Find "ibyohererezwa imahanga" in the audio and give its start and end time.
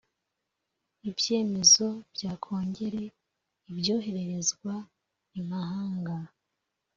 3.69-6.17